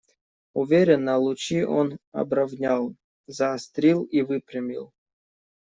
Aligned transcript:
Уверенно 0.55 1.15
лучи 1.19 1.61
он 1.63 1.99
обровнял, 2.11 2.95
заострил 3.27 4.01
и 4.05 4.23
выпрямил. 4.23 4.93